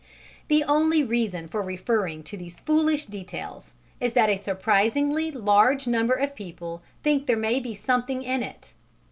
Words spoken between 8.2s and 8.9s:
in it."